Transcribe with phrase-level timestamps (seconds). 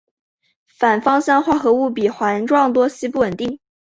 [0.65, 3.59] 反芳香化合物比环状多烯不稳定。